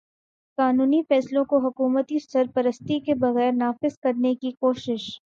[0.57, 5.09] قانونی فیصلوں کو حکومتی سرپرستی کے بغیر نافذ کرنے کی کوشش